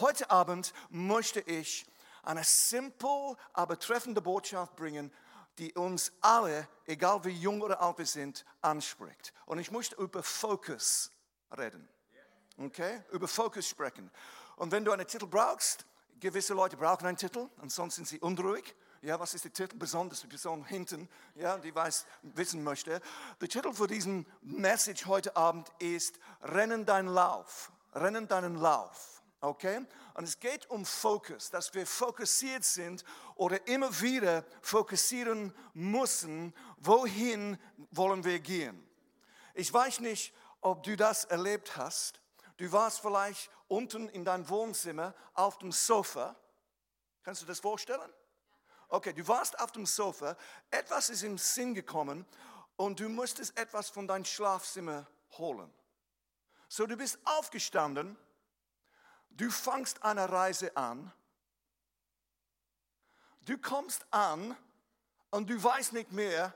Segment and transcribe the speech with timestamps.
[0.00, 1.86] heute Abend möchte ich
[2.22, 5.12] eine simple, aber treffende Botschaft bringen,
[5.58, 9.32] die uns alle, egal wie jung oder alt wir sind, anspricht.
[9.46, 11.10] Und ich möchte über Fokus
[11.56, 11.88] reden.
[12.58, 13.02] Okay?
[13.10, 14.10] Über Fokus sprechen.
[14.56, 15.84] Und wenn du einen Titel brauchst,
[16.20, 18.74] gewisse Leute brauchen einen Titel, ansonsten sind sie unruhig.
[19.02, 19.76] Ja, was ist der Titel?
[19.76, 23.02] Besonders die Person hinten, ja, die weiß, wissen möchte.
[23.40, 27.70] Der Titel für diesen Message heute Abend ist Rennen deinen Lauf.
[27.92, 29.13] Rennen deinen Lauf.
[29.44, 29.84] Okay?
[30.14, 33.04] Und es geht um Fokus, dass wir fokussiert sind
[33.34, 37.58] oder immer wieder fokussieren müssen, wohin
[37.90, 38.88] wollen wir gehen.
[39.52, 42.20] Ich weiß nicht, ob du das erlebt hast.
[42.56, 46.36] Du warst vielleicht unten in deinem Wohnzimmer auf dem Sofa.
[47.22, 48.10] Kannst du das vorstellen?
[48.88, 50.36] Okay, du warst auf dem Sofa,
[50.70, 52.24] etwas ist im Sinn gekommen
[52.76, 55.72] und du musstest etwas von deinem Schlafzimmer holen.
[56.68, 58.16] So, du bist aufgestanden,
[59.36, 61.12] du fangst eine Reise an,
[63.42, 64.56] du kommst an
[65.30, 66.54] und du weißt nicht mehr,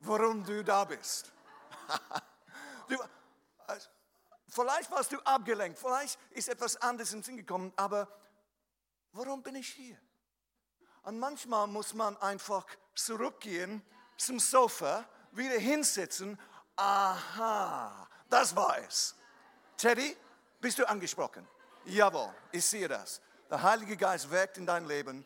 [0.00, 1.32] warum du da bist.
[2.88, 2.96] du,
[3.66, 3.88] also,
[4.48, 8.08] vielleicht warst du abgelenkt, vielleicht ist etwas anderes im Sinn gekommen, aber
[9.12, 9.98] warum bin ich hier?
[11.02, 13.82] Und manchmal muss man einfach zurückgehen
[14.16, 16.38] zum Sofa, wieder hinsetzen.
[16.76, 19.14] Aha, das war es.
[19.76, 20.16] Teddy,
[20.60, 21.48] bist du angesprochen?
[21.90, 23.20] Jawohl, ich sehe das.
[23.50, 25.24] Der Heilige Geist wirkt in dein Leben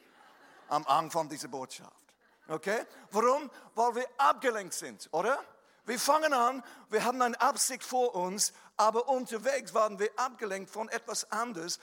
[0.68, 1.92] am Anfang dieser Botschaft.
[2.48, 2.86] Okay?
[3.10, 3.50] Warum?
[3.74, 5.38] Weil wir abgelenkt sind, oder?
[5.84, 10.88] Wir fangen an, wir haben eine Absicht vor uns, aber unterwegs waren wir abgelenkt von
[10.88, 11.78] etwas anderes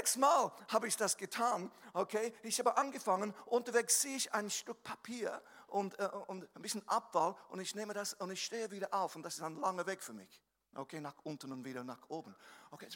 [0.00, 2.32] X-mal habe ich das getan, okay?
[2.42, 7.36] Ich habe angefangen, unterwegs sehe ich ein Stück Papier und, äh, und ein bisschen Abfall
[7.50, 10.02] und ich nehme das und ich stehe wieder auf und das ist ein langer Weg
[10.02, 10.42] für mich.
[10.74, 12.34] Okay, nach unten und wieder nach oben.
[12.70, 12.88] Okay.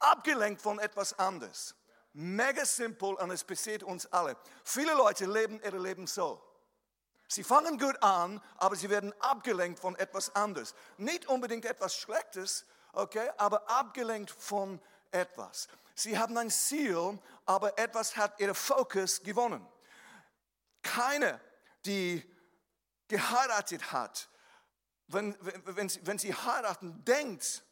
[0.00, 1.74] Abgelenkt von etwas anderes.
[2.12, 4.36] Mega simpel und es passiert uns alle.
[4.64, 6.42] Viele Leute leben ihr Leben so.
[7.28, 10.74] Sie fangen gut an, aber sie werden abgelenkt von etwas anderes.
[10.96, 14.80] Nicht unbedingt etwas Schlechtes, okay, aber abgelenkt von
[15.12, 15.68] etwas.
[15.94, 19.64] Sie haben ein Ziel, aber etwas hat ihren Fokus gewonnen.
[20.82, 21.40] Keine,
[21.84, 22.24] die
[23.06, 24.28] geheiratet hat,
[25.06, 27.62] wenn, wenn, sie, wenn sie heiraten, denkt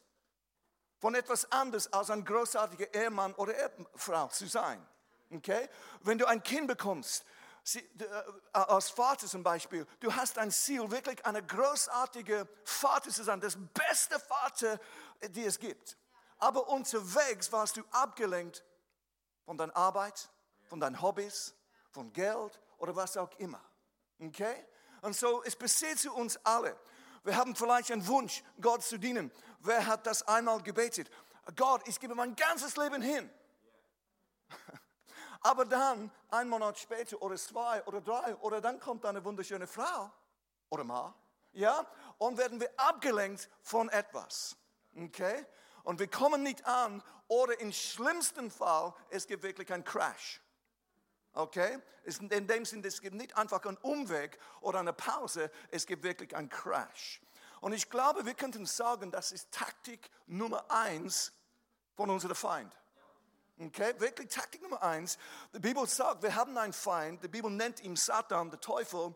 [0.99, 4.85] von etwas anderes als ein großartiger Ehemann oder Ehefrau zu sein.
[5.31, 5.69] Okay?
[6.01, 7.25] Wenn du ein Kind bekommst,
[7.61, 8.23] Sie, äh,
[8.53, 13.57] als Vater zum Beispiel, du hast ein Ziel, wirklich eine großartige Vater zu sein, das
[13.73, 14.79] beste Vater,
[15.21, 15.97] die es gibt.
[16.39, 18.63] Aber unterwegs warst du abgelenkt
[19.45, 20.29] von deiner Arbeit,
[20.67, 21.53] von deinen Hobbys,
[21.91, 23.61] von Geld oder was auch immer.
[24.19, 24.65] Okay?
[25.01, 26.75] Und so, es passiert zu uns alle.
[27.23, 29.31] Wir haben vielleicht einen Wunsch, Gott zu dienen.
[29.59, 31.09] Wer hat das einmal gebetet?
[31.55, 33.29] Gott, ich gebe mein ganzes Leben hin.
[35.41, 40.11] Aber dann, ein Monat später oder zwei oder drei, oder dann kommt eine wunderschöne Frau
[40.69, 41.13] oder Mann,
[41.53, 41.85] ja,
[42.17, 44.55] und werden wir abgelenkt von etwas.
[44.95, 45.45] Okay?
[45.83, 50.41] Und wir kommen nicht an, oder im schlimmsten Fall, es gibt wirklich einen Crash.
[51.33, 51.79] Okay?
[52.03, 56.35] In dem Sinne, es gibt nicht einfach einen Umweg oder eine Pause, es gibt wirklich
[56.35, 57.21] einen Crash.
[57.61, 61.31] Und ich glaube, wir könnten sagen, das ist Taktik Nummer eins
[61.95, 62.75] von unserem Feind.
[63.59, 65.17] Okay, wirklich Taktik Nummer eins.
[65.53, 67.21] Die Bibel sagt, wir haben einen Feind.
[67.23, 69.13] Die Bibel nennt ihn Satan, der Teufel.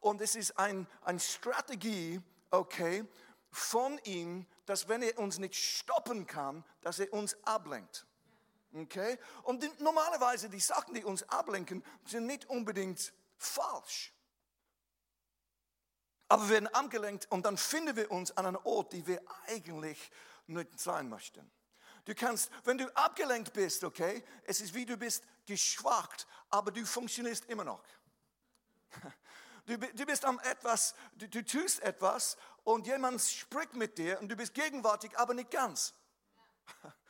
[0.00, 2.20] Und es ist ein, eine Strategie,
[2.50, 3.06] okay,
[3.50, 8.06] von ihm, dass wenn er uns nicht stoppen kann, dass er uns ablenkt.
[8.74, 9.18] Okay?
[9.42, 14.11] Und die, normalerweise die Sachen, die uns ablenken, sind nicht unbedingt falsch.
[16.32, 20.10] Aber wir werden abgelenkt und dann finden wir uns an einem Ort, die wir eigentlich
[20.46, 21.52] nicht sein möchten.
[22.06, 26.86] Du kannst, wenn du abgelenkt bist, okay, es ist wie du bist geschwacht, aber du
[26.86, 27.84] funktionierst immer noch.
[29.66, 34.28] Du, du bist am etwas, du, du tust etwas und jemand spricht mit dir und
[34.28, 35.94] du bist gegenwärtig, aber nicht ganz.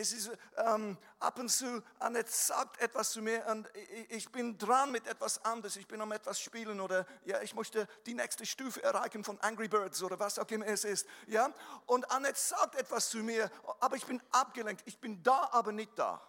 [0.00, 3.68] Es ist ähm, ab und zu, Annette sagt etwas zu mir und
[4.10, 5.74] ich bin dran mit etwas anderes.
[5.74, 9.66] Ich bin am etwas spielen oder ja, ich möchte die nächste Stufe erreichen von Angry
[9.66, 11.04] Birds oder was auch immer es ist.
[11.26, 11.52] Ja?
[11.86, 13.50] Und Annette sagt etwas zu mir,
[13.80, 14.82] aber ich bin abgelenkt.
[14.86, 16.22] Ich bin da, aber nicht da.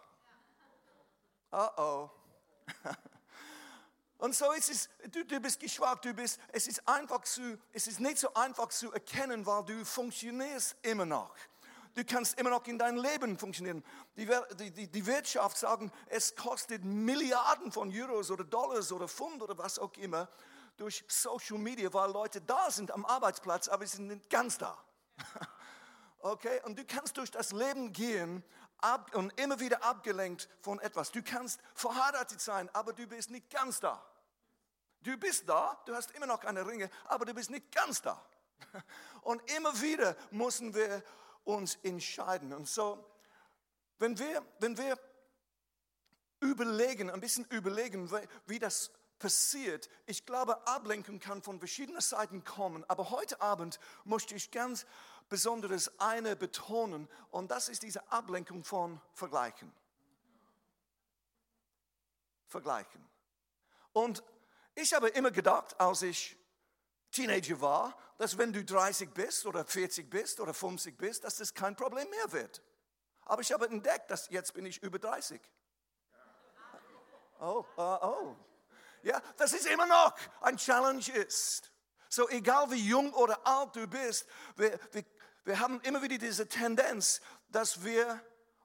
[1.52, 2.10] Oh oh.
[4.18, 7.86] Und so ist es, du, du bist geschwagt, du bist, es ist einfach zu, es
[7.86, 11.32] ist nicht so einfach zu erkennen, weil du funktionierst immer noch.
[11.94, 13.84] Du kannst immer noch in deinem Leben funktionieren.
[14.16, 14.28] Die,
[14.70, 19.78] die, die Wirtschaft sagen, es kostet Milliarden von Euros oder Dollars oder Pfund oder was
[19.78, 20.28] auch immer
[20.76, 24.76] durch Social Media, weil Leute da sind am Arbeitsplatz, aber sie sind nicht ganz da.
[26.22, 28.44] Okay, und du kannst durch das Leben gehen
[28.76, 31.10] ab, und immer wieder abgelenkt von etwas.
[31.10, 34.04] Du kannst verheiratet sein, aber du bist nicht ganz da.
[35.02, 38.22] Du bist da, du hast immer noch keine Ringe, aber du bist nicht ganz da.
[39.22, 41.02] Und immer wieder müssen wir
[41.44, 42.52] uns entscheiden.
[42.52, 43.04] Und so,
[43.98, 44.98] wenn wir, wenn wir
[46.40, 48.10] überlegen, ein bisschen überlegen,
[48.46, 52.84] wie das passiert, ich glaube, Ablenkung kann von verschiedenen Seiten kommen.
[52.88, 54.86] Aber heute Abend möchte ich ganz
[55.28, 59.72] besonderes eine betonen und das ist diese Ablenkung von Vergleichen.
[62.48, 63.06] Vergleichen.
[63.92, 64.24] Und
[64.74, 66.36] ich habe immer gedacht, als ich
[67.10, 71.54] Teenager war, dass wenn du 30 bist oder 40 bist oder 50 bist, dass das
[71.54, 72.62] kein Problem mehr wird.
[73.24, 75.40] Aber ich habe entdeckt, dass jetzt bin ich über 30.
[77.40, 78.36] Oh, uh, oh.
[79.02, 81.72] Ja, das ist immer noch ein Challenge ist.
[82.08, 84.26] So egal wie jung oder alt du bist,
[84.56, 85.04] wir, wir,
[85.44, 88.20] wir haben immer wieder diese Tendenz, dass wir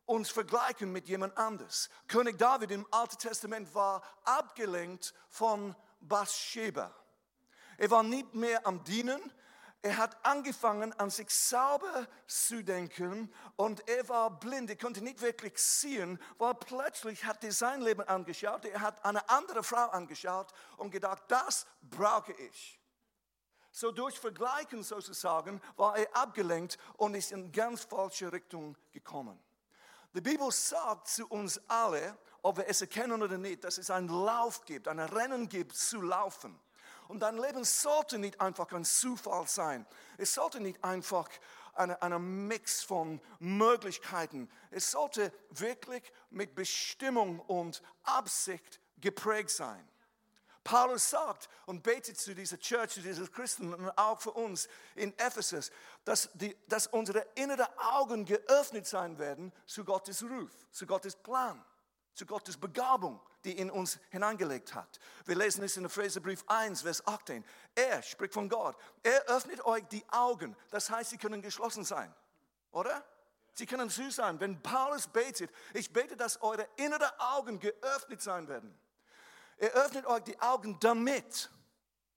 [0.06, 1.90] uns vergleichen mit jemand anders.
[2.08, 6.94] König David im Alten Testament war abgelenkt von Bathsheba.
[7.78, 9.22] Er war nicht mehr am Dienen.
[9.82, 15.22] Er hat angefangen, an sich selber zu denken und er war blind, er konnte nicht
[15.22, 20.52] wirklich sehen, weil plötzlich hat er sein Leben angeschaut, er hat eine andere Frau angeschaut
[20.78, 22.82] und gedacht, das brauche ich.
[23.70, 29.40] So durch Vergleichen sozusagen war er abgelenkt und ist in ganz falsche Richtung gekommen.
[30.16, 34.08] Die Bibel sagt zu uns alle, ob wir es erkennen oder nicht, dass es einen
[34.08, 36.60] Lauf gibt, ein Rennen gibt zu laufen.
[37.08, 39.86] Und dein Leben sollte nicht einfach ein Zufall sein.
[40.18, 41.30] Es sollte nicht einfach
[41.76, 44.50] ein eine Mix von Möglichkeiten.
[44.72, 49.86] Es sollte wirklich mit Bestimmung und Absicht geprägt sein.
[50.64, 55.16] Paulus sagt und betet zu dieser Church, zu diesen Christen und auch für uns in
[55.20, 55.72] Ephesus,
[56.06, 61.64] dass, die, dass unsere inneren Augen geöffnet sein werden zu Gottes Ruf, zu Gottes Plan,
[62.16, 65.00] zu Gottes Begabung, die in uns hineingelegt hat.
[65.26, 67.46] Wir lesen es in Epheserbrief 1, Vers 18.
[67.76, 68.76] Er spricht von Gott.
[69.04, 70.56] Er öffnet euch die Augen.
[70.72, 72.12] Das heißt, sie können geschlossen sein.
[72.72, 73.06] Oder?
[73.54, 74.40] Sie können zu sein.
[74.40, 78.76] Wenn Paulus betet, ich bete, dass eure inneren Augen geöffnet sein werden
[79.58, 81.50] er öffnet euch die Augen damit.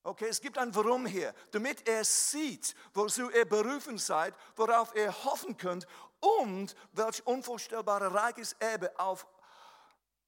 [0.02, 1.34] Okay, es gibt ein Warum hier.
[1.50, 5.86] Damit er sieht, wozu ihr berufen seid, worauf ihr hoffen könnt
[6.20, 9.26] und welch unvorstellbare reiches Erbe auf,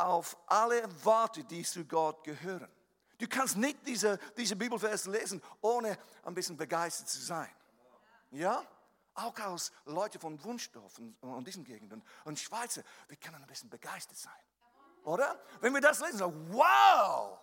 [0.01, 2.71] auf alle wartet, die zu Gott gehören.
[3.19, 7.51] Du kannst nicht diese, diese Bibelvers lesen, ohne ein bisschen begeistert zu sein.
[8.31, 8.65] Ja?
[9.15, 13.69] Auch als Leute von Wunschdorf und, und diesen Gegenden und Schweizer, wir können ein bisschen
[13.69, 14.33] begeistert sein.
[15.05, 15.39] Oder?
[15.61, 17.39] Wenn wir das lesen, so, wow,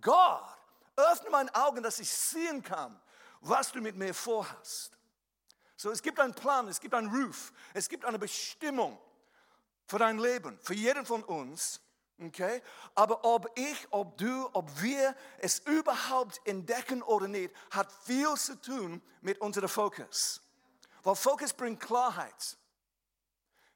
[0.00, 0.58] Gott,
[0.96, 3.00] öffne meine Augen, dass ich sehen kann,
[3.40, 4.98] was du mit mir vorhast.
[5.76, 8.98] So, es gibt einen Plan, es gibt einen Ruf, es gibt eine Bestimmung
[9.86, 11.80] für dein Leben, für jeden von uns.
[12.20, 12.62] Okay?
[12.94, 18.60] Aber ob ich, ob du, ob wir es überhaupt entdecken oder nicht, hat viel zu
[18.60, 20.40] tun mit unserem Fokus.
[21.02, 22.56] Weil Fokus bringt Klarheit.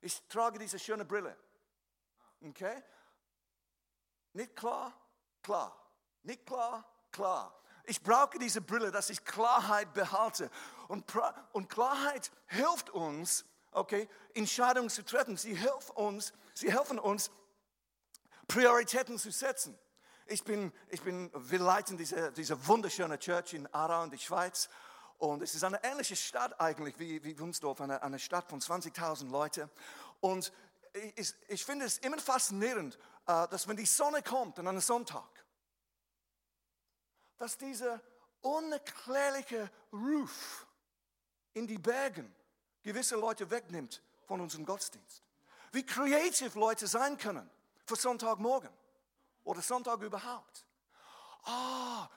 [0.01, 1.37] Ich trage diese schöne Brille.
[2.43, 2.83] Okay?
[4.33, 4.93] Nicht klar?
[5.43, 5.77] Klar.
[6.23, 6.85] Nicht klar?
[7.11, 7.55] Klar.
[7.85, 10.51] Ich brauche diese Brille, dass ich Klarheit behalte.
[10.89, 11.05] Und,
[11.53, 13.45] und Klarheit hilft uns,
[13.79, 15.37] okay, Entscheidungen zu treffen.
[15.37, 17.31] Sie helfen uns, sie helfen uns,
[18.47, 19.79] Prioritäten zu setzen.
[20.27, 24.69] Ich bin, ich bin, wir leiten diese, diese wunderschöne Church in Aarau in der Schweiz.
[25.19, 29.31] Und es ist eine ähnliche Stadt eigentlich wie, wie Wunsdorf, eine, eine Stadt von 20.000
[29.31, 29.71] Leuten.
[30.21, 30.53] Und
[31.17, 35.29] ich, ich finde es immer faszinierend, äh, dass wenn die Sonne kommt an einem Sonntag,
[37.37, 38.01] dass dieser
[38.41, 40.67] unerklärliche Ruf
[41.55, 42.35] in die Bergen
[42.83, 45.23] gewisse Leute wegnimmt von unserem Gottesdienst.
[45.73, 47.49] Wie creative Leute sein können
[47.85, 48.71] für Sonntagmorgen
[49.45, 50.65] oder Sonntag überhaupt.
[51.45, 52.09] Ah,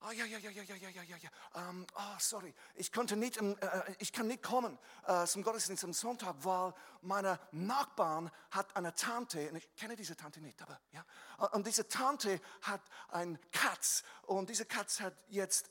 [0.00, 1.30] Ah, ja, ja, ja, ja, ja, ja, ja, ja, ja.
[1.68, 3.56] Ähm, oh, sorry, ich konnte nicht, äh,
[3.98, 9.50] ich kann nicht kommen äh, zum Gottesdienst am Sonntag, weil meine Nachbarn hat eine Tante,
[9.50, 11.04] und ich kenne diese Tante nicht, aber ja.
[11.52, 15.70] Und diese Tante hat ein Katz und diese Katz hat jetzt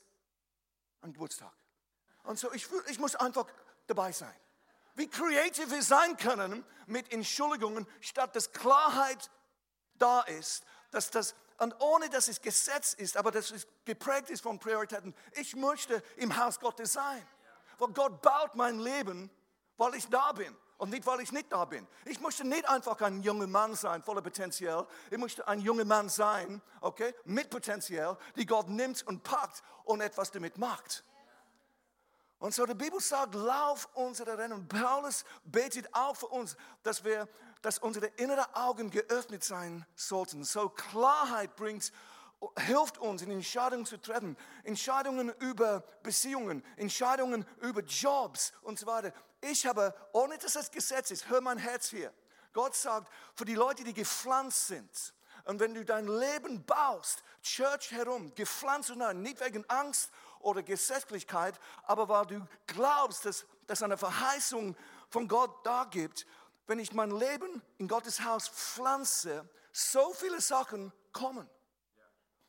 [1.02, 1.54] einen Geburtstag.
[2.24, 3.46] Und so, ich, ich muss einfach
[3.88, 4.36] dabei sein.
[4.96, 9.30] Wie kreativ wir sein können mit Entschuldigungen, statt dass Klarheit
[9.98, 14.42] da ist, dass das und ohne dass es Gesetz ist, aber dass es geprägt ist
[14.42, 15.16] von Prioritäten.
[15.34, 17.26] Ich möchte im Haus Gottes sein.
[17.78, 19.30] Weil Gott baut mein Leben,
[19.78, 21.88] weil ich da bin und nicht, weil ich nicht da bin.
[22.06, 24.88] Ich möchte nicht einfach ein junger Mann sein, voller Potenzial.
[25.10, 30.02] Ich möchte ein junger Mann sein, okay, mit Potenzial, die Gott nimmt und packt und
[30.02, 31.04] etwas damit macht.
[32.40, 34.68] Und so die Bibel sagt, lauf unsere Rennen.
[34.68, 37.28] Paulus betet auch für uns, dass wir,
[37.62, 40.44] dass unsere inneren Augen geöffnet sein sollten.
[40.44, 41.92] So Klarheit bringt,
[42.60, 44.38] hilft uns, in Entscheidungen zu treffen.
[44.64, 49.14] Entscheidungen über Beziehungen, Entscheidungen über Jobs und so weiter.
[49.42, 52.14] Ich habe, ohne dass es Gesetz ist, hör mein Herz hier.
[52.52, 55.14] Gott sagt, für die Leute, die gepflanzt sind,
[55.46, 60.12] und wenn du dein Leben baust, Church herum, gepflanzt und nein, nicht wegen Angst
[60.46, 64.76] oder Gesetzlichkeit, aber weil du glaubst, dass, dass eine Verheißung
[65.10, 66.26] von Gott da gibt,
[66.68, 71.50] wenn ich mein Leben in Gottes Haus pflanze, so viele Sachen kommen.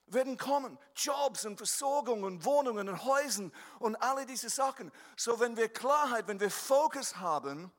[0.06, 0.78] Werden kommen.
[0.94, 3.50] Jobs und Versorgungen, Wohnungen und Häuser
[3.80, 4.92] und alle diese Sachen.
[5.16, 7.72] So, wenn wir Klarheit, wenn wir Fokus haben,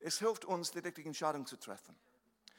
[0.00, 1.98] es hilft uns, die richtige Entscheidung zu treffen.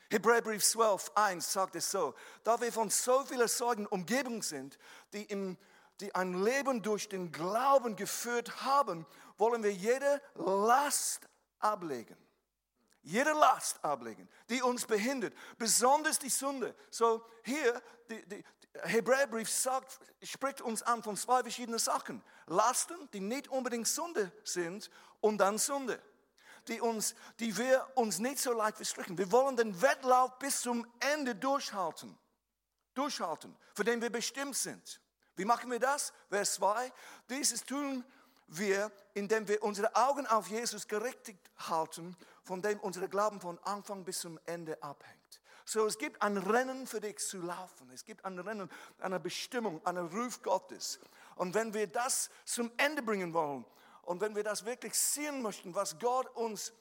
[0.10, 4.78] Hebräerbrief 12, 1 sagt es so, da wir von so vielen Sorgen umgeben sind,
[5.14, 5.58] die im
[6.02, 9.06] die ein Leben durch den Glauben geführt haben,
[9.38, 11.28] wollen wir jede Last
[11.60, 12.18] ablegen.
[13.04, 16.76] Jede Last ablegen, die uns behindert, besonders die Sünde.
[16.92, 18.44] So hier, die, die
[18.84, 22.24] Hebräerbrief sagt, spricht uns an von zwei verschiedenen Sachen.
[22.46, 24.90] Lasten, die nicht unbedingt Sünde sind,
[25.20, 26.02] und dann Sünde,
[26.68, 29.18] die, uns, die wir uns nicht so leicht verstricken.
[29.18, 32.18] Wir wollen den Wettlauf bis zum Ende durchhalten.
[32.94, 35.00] Durchhalten, für den wir bestimmt sind.
[35.42, 36.14] Wie machen wir das?
[36.30, 36.94] Vers 2.
[37.28, 38.06] Dieses tun
[38.46, 41.36] wir, indem wir unsere Augen auf Jesus gerichtet
[41.68, 45.42] halten, von dem unser Glauben von Anfang bis zum Ende abhängt.
[45.66, 47.90] So, es gibt ein Rennen für dich zu laufen.
[47.92, 48.70] Es gibt ein Rennen,
[49.00, 51.00] eine Bestimmung, einen Ruf Gottes.
[51.38, 53.66] Und wenn wir das zum Ende bringen wollen
[54.04, 56.72] und wenn wir das wirklich sehen möchten, was Gott uns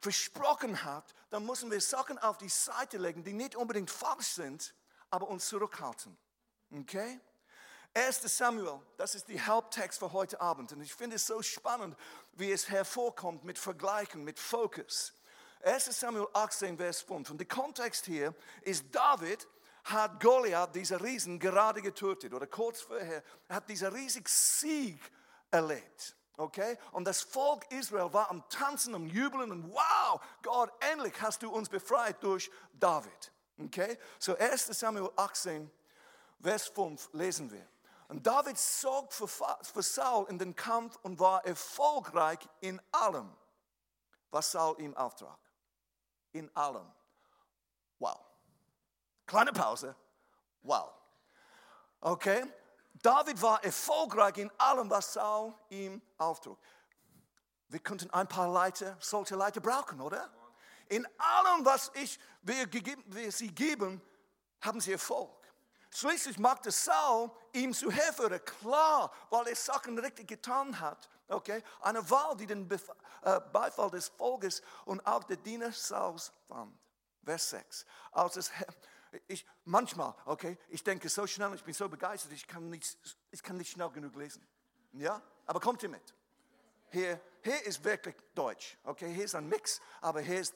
[0.00, 4.76] versprochen hat, dann müssen wir Sachen auf die Seite legen, die nicht unbedingt falsch sind,
[5.10, 6.16] aber uns zurückhalten.
[6.72, 7.18] Okay?
[7.94, 8.22] 1.
[8.36, 10.72] Samuel, das ist die Haupttext für heute Abend.
[10.72, 11.96] Und ich finde es so spannend,
[12.34, 15.12] wie es hervorkommt mit Vergleichen, mit Fokus.
[15.62, 15.86] 1.
[15.98, 17.30] Samuel 18, Vers 5.
[17.30, 19.46] Und der Kontext hier ist, David
[19.84, 22.32] hat Goliath, dieser Riesen, gerade getötet.
[22.32, 25.00] Oder kurz vorher hat dieser riesige Sieg
[25.50, 26.16] erlebt.
[26.36, 26.78] Okay?
[26.92, 31.50] Und das Volk Israel war am Tanzen, am Jubeln und wow, Gott, endlich hast du
[31.50, 33.32] uns befreit durch David.
[33.58, 33.98] Okay?
[34.18, 34.66] So 1.
[34.66, 35.70] Samuel 18,
[36.40, 37.66] Vers 5 lesen wir.
[38.10, 43.32] Und David sorgt für, Saul in den Kampf und war erfolgreich in allem,
[44.32, 45.38] was Saul ihm auftrag.
[46.32, 46.90] In allem.
[48.00, 48.18] Wow.
[49.26, 49.94] Kleine Pause.
[50.62, 50.90] Wow.
[52.00, 52.52] Okay?
[52.94, 56.58] David war erfolgreich in allem, was Saul ihm auftrug.
[57.68, 60.28] Wir könnten ein paar Leiter, solche Leiter brauchen, oder?
[60.88, 62.66] In allem, was ich, wir,
[63.06, 64.02] wir sie geben,
[64.60, 65.30] haben sie Erfolg.
[65.92, 71.08] Schließlich machte Saul ihm zu helfen, klar, weil er Sachen richtig getan hat.
[71.28, 71.62] Okay?
[71.80, 76.78] Eine Wahl, die den äh, Beifall des Volkes und auch der Diener Sauls fand.
[77.24, 77.86] Vers 6.
[78.12, 78.50] Als es,
[79.26, 82.96] ich, manchmal, okay, ich denke so schnell, ich bin so begeistert, ich kann nicht,
[83.30, 84.46] ich kann nicht schnell genug lesen.
[84.92, 85.20] Ja?
[85.46, 86.14] Aber kommt ihr mit?
[86.90, 88.78] Hier, hier ist wirklich Deutsch.
[88.84, 89.12] Okay?
[89.12, 90.54] Hier ist ein Mix, aber hier ist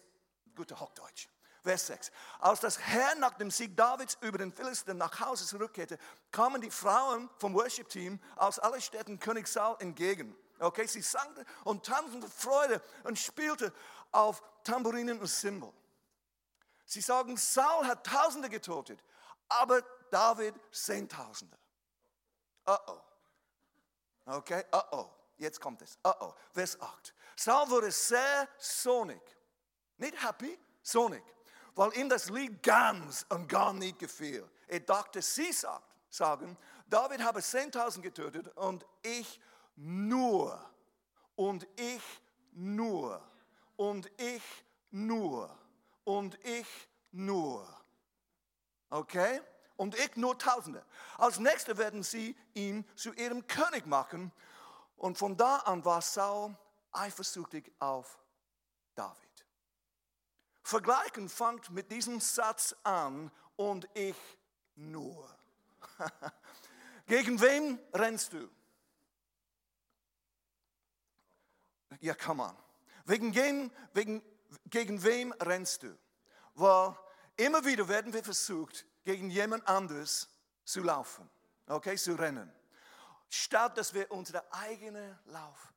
[0.54, 1.28] guter Hochdeutsch.
[1.64, 2.12] Vers 6.
[2.40, 5.98] Als das Herr nach dem Sieg Davids über den Philister nach Hause zurückkehrte,
[6.30, 10.36] kamen die Frauen vom Worship-Team aus allen Städten König Saul entgegen.
[10.58, 13.72] Okay, sie sangen und tanzten vor Freude und spielten
[14.12, 15.72] auf Tambourinen und Cymbal.
[16.84, 19.02] Sie sagen, Saul hat Tausende getötet,
[19.48, 19.80] aber
[20.10, 21.56] David Zehntausende.
[22.68, 23.00] Uh oh.
[24.26, 25.10] Okay, uh oh.
[25.38, 25.98] Jetzt kommt es.
[26.06, 26.34] Uh oh.
[26.52, 27.14] Vers 8.
[27.36, 29.20] Saul wurde sehr sonig.
[29.96, 31.33] Nicht happy, sonig
[31.74, 34.48] weil ihm das Lied ganz und gar nicht gefiel.
[34.68, 36.56] Er dachte, sie sagt, sagen,
[36.88, 39.40] David habe 10.000 getötet und ich
[39.76, 40.60] nur.
[41.36, 42.02] Und ich
[42.52, 43.20] nur.
[43.76, 44.42] Und ich
[44.90, 45.50] nur.
[46.04, 46.66] Und ich
[47.10, 47.66] nur.
[48.90, 49.40] Okay?
[49.76, 50.84] Und ich nur Tausende.
[51.18, 54.30] Als nächstes werden sie ihn zu ihrem König machen.
[54.96, 56.54] Und von da an war Saul
[56.92, 58.18] eifersüchtig auf
[58.94, 59.23] David.
[60.64, 64.16] Vergleichen fängt mit diesem Satz an und ich
[64.74, 65.28] nur.
[67.06, 68.48] Gegen wen rennst du?
[72.00, 72.56] Ja, come on.
[73.04, 74.22] Wegen wem, wegen,
[74.64, 75.98] gegen wem rennst du?
[76.54, 76.96] Weil
[77.36, 80.30] immer wieder werden wir versucht, gegen jemand anderes
[80.64, 81.28] zu laufen,
[81.66, 82.50] okay, zu rennen,
[83.28, 85.73] statt dass wir unsere eigene Lauf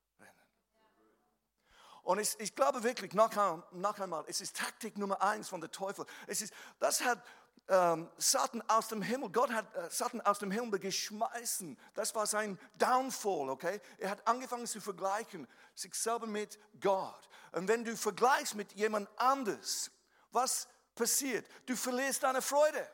[2.07, 3.29] Und ich, ich glaube wirklich, noch,
[3.73, 6.05] noch einmal, es ist Taktik Nummer eins von der Teufel.
[6.25, 7.21] Es ist, das hat
[7.67, 11.77] ähm, Satan aus dem Himmel, Gott hat äh, Satan aus dem Himmel geschmeißen.
[11.95, 13.81] Das war sein Downfall, okay?
[13.97, 17.27] Er hat angefangen zu vergleichen, sich selber mit Gott.
[17.51, 19.91] Und wenn du vergleichst mit jemand anders,
[20.31, 21.45] was passiert?
[21.65, 22.89] Du verlierst deine Freude.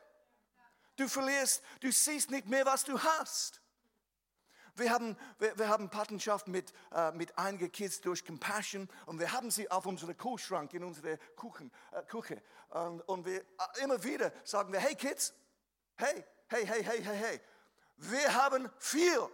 [0.96, 3.60] Du verlierst, du siehst nicht mehr, was du hast.
[4.76, 9.32] Wir haben, wir, wir haben Patenschaft mit, äh, mit einigen Kids durch Compassion und wir
[9.32, 12.42] haben sie auf unserem Kühlschrank in unserer Kuchen, äh, Küche.
[12.70, 15.32] Und, und wir äh, immer wieder sagen wir, hey Kids,
[15.96, 17.40] hey, hey, hey, hey, hey, hey,
[17.96, 19.28] wir haben viel.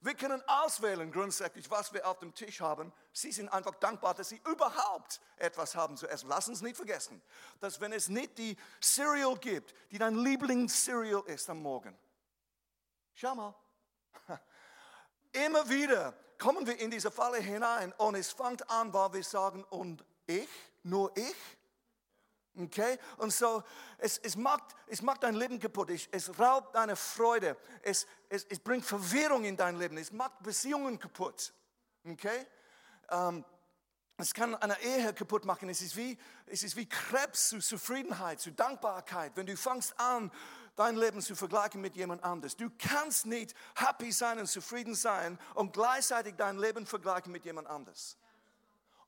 [0.00, 2.92] Wir können auswählen grundsätzlich, was wir auf dem Tisch haben.
[3.12, 6.28] Sie sind einfach dankbar, dass sie überhaupt etwas haben zu essen.
[6.28, 7.22] Lass uns nicht vergessen,
[7.60, 11.98] dass wenn es nicht die Cereal gibt, die dein Lieblingscereal ist am Morgen.
[13.14, 13.54] Schau mal,
[15.44, 19.64] Immer wieder kommen wir in diese Falle hinein und es fängt an, weil wir sagen,
[19.64, 20.48] und ich,
[20.82, 21.34] nur ich.
[22.58, 22.98] Okay?
[23.18, 23.62] Und so,
[23.98, 28.44] es, es, macht, es macht dein Leben kaputt, es, es raubt deine Freude, es, es,
[28.44, 31.52] es bringt Verwirrung in dein Leben, es macht Beziehungen kaputt.
[32.08, 32.46] Okay?
[33.10, 33.44] Ähm,
[34.18, 35.68] es kann eine Ehe kaputt machen.
[35.68, 39.32] Es ist wie, es ist wie Krebs zu Zufriedenheit, zu Dankbarkeit.
[39.34, 40.30] Wenn du fängst an,
[40.76, 42.56] dein Leben zu vergleichen mit jemand anders.
[42.56, 47.66] Du kannst nicht happy sein und zufrieden sein und gleichzeitig dein Leben vergleichen mit jemand
[47.66, 48.16] anders.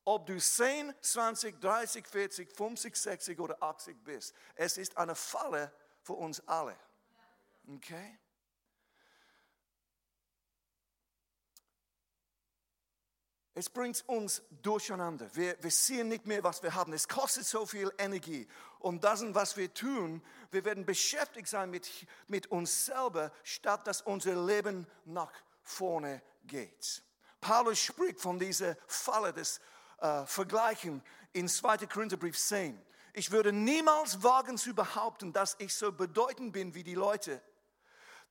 [0.04, 5.70] Ob du 10, 20, 30, 40, 50, 60 oder 80 bist, es ist eine Falle
[6.02, 6.74] für uns alle.
[7.68, 8.18] Okay?
[13.58, 15.28] Es bringt uns durcheinander.
[15.34, 16.92] Wir, wir sehen nicht mehr, was wir haben.
[16.92, 18.46] Es kostet so viel Energie.
[18.78, 20.22] Und das, was wir tun,
[20.52, 21.90] wir werden beschäftigt sein mit,
[22.28, 25.32] mit uns selber, statt dass unser Leben nach
[25.64, 27.02] vorne geht.
[27.40, 29.60] Paulus spricht von dieser Falle des
[30.00, 31.78] äh, Vergleichen in 2.
[31.78, 32.80] Korintherbrief 10.
[33.12, 37.42] Ich würde niemals wagen zu behaupten, dass ich so bedeutend bin wie die Leute,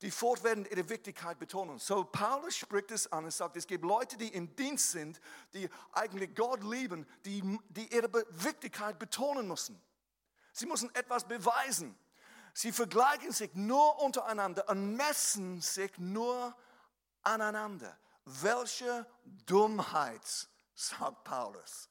[0.01, 1.79] die fortwährend ihre Wichtigkeit betonen.
[1.79, 5.19] So Paulus spricht es an und sagt, es gibt Leute, die im Dienst sind,
[5.53, 9.81] die eigentlich Gott lieben, die, die ihre Wichtigkeit betonen müssen.
[10.53, 11.97] Sie müssen etwas beweisen.
[12.53, 16.55] Sie vergleichen sich nur untereinander und messen sich nur
[17.23, 17.97] aneinander.
[18.25, 19.05] Welche
[19.45, 21.89] Dummheit, sagt Paulus.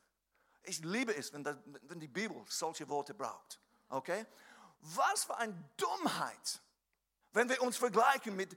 [0.64, 3.61] Ich liebe es, wenn, das, wenn die Bibel solche Worte braucht.
[3.88, 4.26] Okay?
[4.80, 6.61] Was für eine Dummheit
[7.37, 8.57] wenn wir uns vergleichen mit,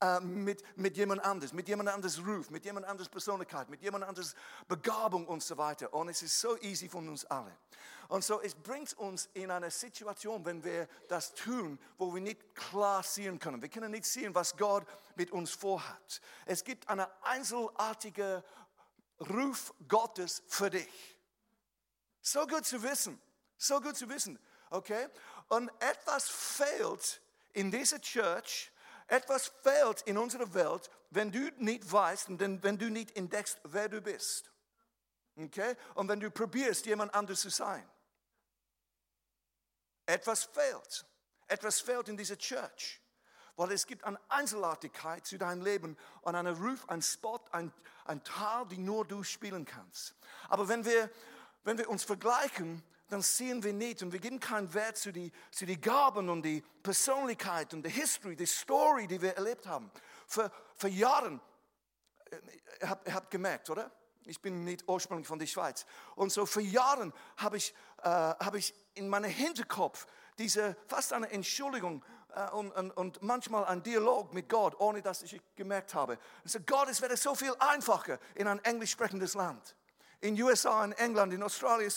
[0.00, 4.04] äh, mit, mit jemand anders, mit jemand anderes Ruf, mit jemand anderes Persönlichkeit, mit jemand
[4.04, 4.36] anderes
[4.68, 5.92] Begabung und so weiter.
[5.92, 7.56] Und es ist so easy von uns alle.
[8.06, 12.54] Und so, es bringt uns in eine Situation, wenn wir das tun, wo wir nicht
[12.54, 13.60] klar sehen können.
[13.62, 16.20] Wir können nicht sehen, was Gott mit uns vorhat.
[16.46, 18.44] Es gibt eine einzelartige
[19.28, 21.18] Ruf Gottes für dich.
[22.22, 23.20] So gut zu wissen.
[23.58, 24.38] So gut zu wissen.
[24.70, 25.08] Okay?
[25.48, 27.20] Und etwas fehlt
[27.52, 28.70] in dieser Church,
[29.06, 33.88] etwas fehlt in unserer Welt, wenn du nicht weißt und wenn du nicht entdeckst, wer
[33.88, 34.50] du bist.
[35.36, 35.76] Okay?
[35.94, 37.88] Und wenn du probierst, jemand anders zu sein.
[40.06, 41.06] Etwas fehlt.
[41.48, 43.00] Etwas fehlt in dieser Church.
[43.56, 47.72] Weil es gibt eine Einzelartigkeit zu deinem Leben und einen Ruf, einen Spot, ein,
[48.04, 50.14] ein Teil, die nur du spielen kannst.
[50.48, 51.10] Aber wenn wir,
[51.64, 55.32] wenn wir uns vergleichen, dann sehen wir nicht und wir geben keinen Wert zu die,
[55.50, 59.90] zu die Gaben und die Persönlichkeit und die History, die Story, die wir erlebt haben.
[60.26, 61.40] Für, für Jahre,
[62.30, 62.36] äh,
[62.80, 63.90] ihr habt, ihr habt gemerkt, oder?
[64.26, 65.86] Ich bin nicht ursprünglich von der Schweiz.
[66.14, 70.06] Und so für Jahre habe ich, äh, hab ich in meinem Hinterkopf
[70.38, 75.22] diese fast eine Entschuldigung äh, und, und, und, manchmal ein Dialog mit Gott, ohne dass
[75.22, 76.16] ich gemerkt habe.
[76.44, 79.74] Ich so, Gott, es wäre so viel einfacher in ein englisch sprechendes Land.
[80.20, 81.90] In USA, in England, in Australien,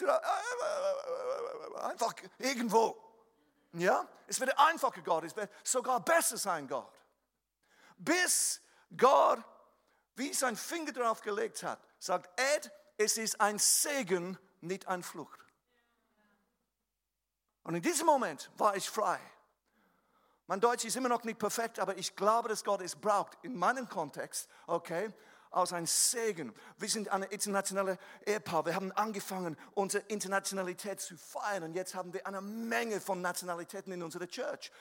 [1.84, 2.98] einfach irgendwo.
[3.74, 6.94] Ja, es wird einfacher Gott, es wird sogar besser sein Gott.
[7.98, 8.62] Bis
[8.96, 9.44] Gott
[10.16, 15.40] wie sein Finger drauf gelegt hat, sagt Ed, es ist ein Segen, nicht ein Flucht.
[17.64, 19.20] Und in diesem Moment war ich frei.
[20.48, 23.56] Mein Deutsch ist immer noch nicht perfekt, aber ich glaube, dass Gott es braucht in
[23.56, 25.12] meinem Kontext, okay,
[25.54, 26.54] als ein Segen.
[26.78, 28.66] Wir sind eine internationale Ehepaar.
[28.66, 33.94] Wir haben angefangen, unsere Internationalität zu feiern und jetzt haben wir eine Menge von Nationalitäten
[33.94, 34.72] in unserer Church.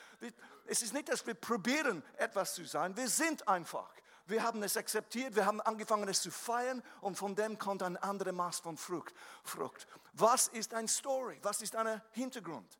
[0.65, 2.95] Es ist nicht, dass wir probieren, etwas zu sein.
[2.97, 3.89] Wir sind einfach.
[4.25, 7.97] Wir haben es akzeptiert, wir haben angefangen, es zu feiern und von dem kommt ein
[7.97, 9.13] anderer Maß von Frucht.
[9.43, 9.85] Frucht.
[10.13, 11.39] Was ist ein Story?
[11.41, 12.77] Was ist ein Hintergrund?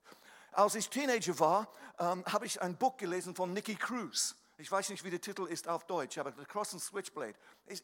[0.53, 1.67] Als ich Teenager war,
[1.99, 4.35] ähm, habe ich ein Buch gelesen von Nicky Cruz.
[4.57, 7.33] Ich weiß nicht, wie der Titel ist auf Deutsch, aber The Cross and Switchblade.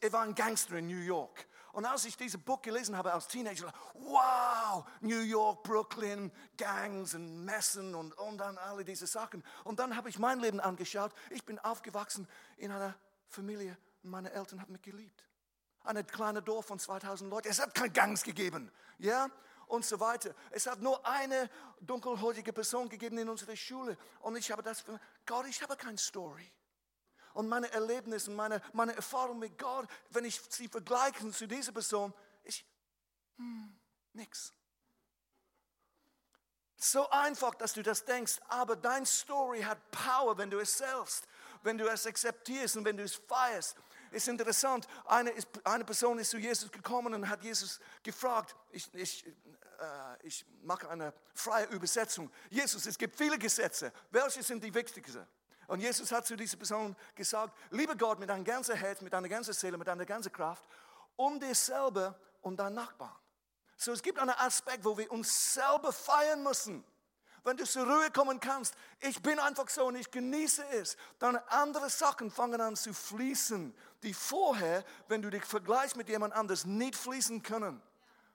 [0.00, 1.46] Er war ein Gangster in New York.
[1.72, 7.44] Und als ich dieses Buch gelesen habe als Teenager, wow, New York, Brooklyn, Gangs und
[7.44, 9.44] Messen und, und dann alle diese Sachen.
[9.64, 11.12] Und dann habe ich mein Leben angeschaut.
[11.30, 12.94] Ich bin aufgewachsen in einer
[13.28, 13.76] Familie.
[14.02, 15.24] Meine Eltern haben mich geliebt.
[15.82, 17.48] Ein kleines Dorf von 2000 Leuten.
[17.48, 18.70] Es hat keine Gangs gegeben.
[18.98, 19.28] Ja?
[19.70, 20.34] und so weiter.
[20.50, 21.48] Es hat nur eine
[21.80, 23.96] dunkelhäutige Person gegeben in unserer Schule.
[24.20, 24.84] Und ich habe das,
[25.24, 26.50] Gott, ich habe keine Story.
[27.34, 32.12] Und meine Erlebnisse, meine, meine Erfahrung mit Gott, wenn ich sie vergleiche zu dieser Person,
[32.44, 32.64] ist
[33.36, 33.78] hm,
[34.12, 34.52] nichts.
[36.76, 41.26] So einfach, dass du das denkst, aber dein Story hat Power, wenn du es selbst,
[41.62, 43.76] wenn du es akzeptierst und wenn du es feierst.
[44.10, 48.92] Ist interessant, eine, ist, eine Person ist zu Jesus gekommen und hat Jesus gefragt, ich,
[48.94, 49.32] ich, äh,
[50.26, 52.30] ich mache eine freie Übersetzung.
[52.48, 55.26] Jesus, es gibt viele Gesetze, welche sind die wichtigsten?
[55.70, 59.28] Und Jesus hat zu dieser Person gesagt, liebe Gott mit deinem ganzen Herz, mit deiner
[59.28, 60.64] ganzen Seele, mit deiner ganzen Kraft,
[61.14, 63.14] um dir selber und deinen Nachbarn.
[63.76, 66.82] So, es gibt einen Aspekt, wo wir uns selber feiern müssen.
[67.44, 71.36] Wenn du zur Ruhe kommen kannst, ich bin einfach so und ich genieße es, dann
[71.36, 76.64] andere Sachen fangen an zu fließen, die vorher, wenn du dich vergleichst mit jemand anders,
[76.64, 77.80] nicht fließen können.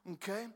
[0.05, 0.49] Okay?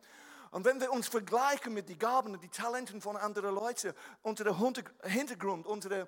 [0.52, 4.46] Und wenn wir uns vergleichen mit den Gaben und den Talenten von anderen Leuten, unter
[4.46, 4.56] dem
[5.04, 6.08] Hintergrund, unter der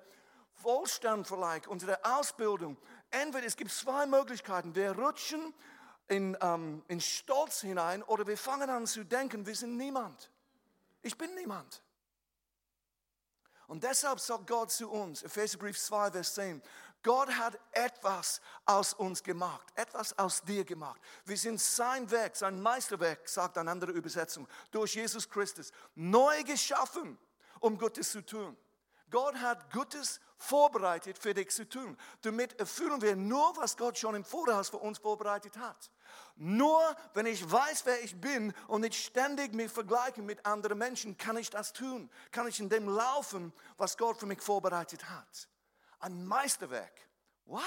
[0.60, 2.76] Wohlstand vielleicht, unsere Ausbildung.
[3.10, 4.74] Entweder es gibt zwei Möglichkeiten.
[4.74, 5.54] Wir rutschen
[6.08, 10.30] in, ähm, in Stolz hinein oder wir fangen an zu denken, wir sind niemand.
[11.02, 11.82] Ich bin niemand.
[13.66, 16.62] Und deshalb sagt Gott zu uns, Epheserbrief 2, Vers 10,
[17.02, 21.00] Gott hat etwas aus uns gemacht, etwas aus dir gemacht.
[21.24, 27.18] Wir sind sein Werk, sein Meisterwerk, sagt eine andere Übersetzung, durch Jesus Christus, neu geschaffen,
[27.58, 28.56] um Gutes zu tun.
[29.12, 31.96] Gott hat Gutes vorbereitet für dich zu tun.
[32.22, 35.90] Damit erfüllen wir nur, was Gott schon im Voraus für uns vorbereitet hat.
[36.34, 36.80] Nur
[37.14, 41.36] wenn ich weiß, wer ich bin und nicht ständig mich vergleiche mit anderen Menschen, kann
[41.36, 42.10] ich das tun.
[42.32, 45.48] Kann ich in dem laufen, was Gott für mich vorbereitet hat.
[46.00, 47.08] Ein Meisterwerk.
[47.44, 47.62] Wow.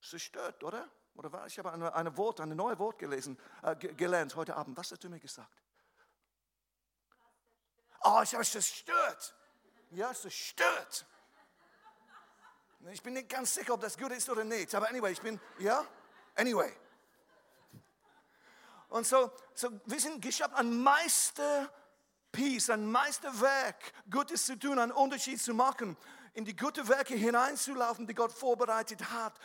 [0.00, 0.88] Zerstört, oder?
[1.14, 4.76] Oder ich habe eine, eine Wort, eine neue Wort gelesen, äh, gelernt heute Abend.
[4.76, 5.62] Was hast du mir gesagt?
[8.04, 9.34] Oh, ich habe es zerstört.
[9.90, 11.06] Ja, zerstört.
[12.90, 14.74] Ich bin nicht ganz sicher, ob das gut ist oder nicht.
[14.74, 15.84] Aber anyway, ich bin, ja,
[16.34, 16.72] anyway.
[18.88, 25.40] Und so, so wir sind geschaffen, ein Meisterpiece, ein Meisterwerk, Gutes zu tun, einen Unterschied
[25.40, 25.96] zu machen,
[26.34, 29.38] in die guten Werke hineinzulaufen, die Gott vorbereitet hat.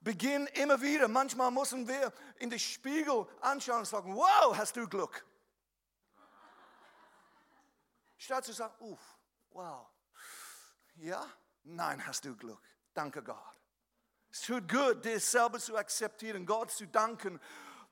[0.00, 1.06] Beginn immer wieder.
[1.08, 5.24] Manchmal müssen wir in den Spiegel anschauen und sagen, wow, hast du Glück.
[8.18, 9.00] Statt zu sagen, uff,
[9.54, 9.86] wow.
[10.96, 11.24] Ja?
[11.64, 12.62] Nein, hast du Glück.
[12.94, 13.36] Danke Gott.
[14.30, 17.40] Es tut gut, dir selber zu akzeptieren, Gott zu danken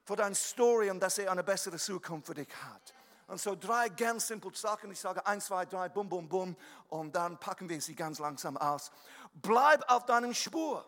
[0.05, 2.95] für deine Story und dass er eine bessere Zukunft für dich hat.
[3.27, 4.91] Und so drei ganz simple Sachen.
[4.91, 6.57] Ich sage eins, zwei, drei, bum, bum, bum.
[6.89, 8.91] Und dann packen wir sie ganz langsam aus.
[9.35, 10.85] Bleib auf deinem Spur.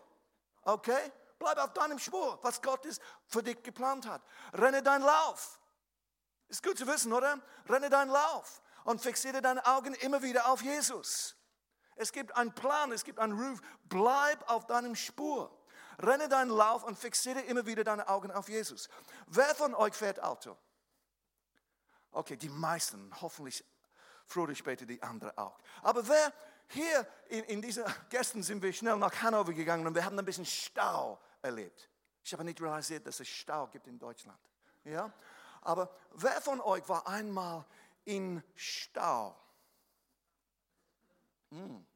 [0.63, 1.13] Okay?
[1.39, 4.23] Bleib auf deinem Spur, was Gott ist für dich geplant hat.
[4.55, 5.61] Renne deinen Lauf.
[6.49, 7.41] Ist gut zu wissen, oder?
[7.69, 11.37] Renne deinen Lauf und fixiere deine Augen immer wieder auf Jesus.
[11.97, 13.61] Es gibt einen Plan, es gibt einen Ruf.
[13.85, 15.57] Bleib auf deinem Spur.
[15.99, 18.89] Renne deinen Lauf und fixiere immer wieder deine Augen auf Jesus.
[19.27, 20.57] Wer von euch fährt Auto?
[22.11, 23.65] Okay, die meisten, hoffentlich
[24.27, 25.59] früher oder später die anderen auch.
[25.83, 26.33] Aber wer
[26.69, 30.25] hier in, in dieser, gestern sind wir schnell nach Hannover gegangen und wir haben ein
[30.25, 31.89] bisschen Stau erlebt.
[32.25, 34.39] Ich habe nicht realisiert, dass es Stau gibt in Deutschland.
[34.85, 35.13] Ja?
[35.63, 37.65] Aber wer von euch war einmal
[38.05, 39.37] in Stau?
[41.51, 41.87] Hm,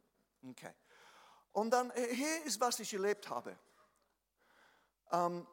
[0.51, 0.75] okay.
[1.53, 3.59] Und dann, hier ist, was ich erlebt habe.
[5.11, 5.47] Ähm,